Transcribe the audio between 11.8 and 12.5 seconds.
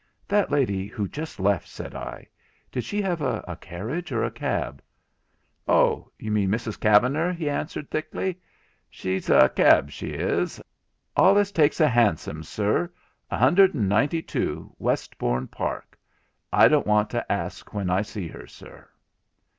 hansom,